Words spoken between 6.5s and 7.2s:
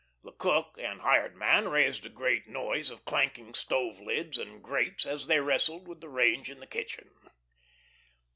the kitchen.